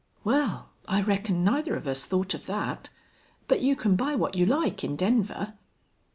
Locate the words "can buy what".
3.75-4.33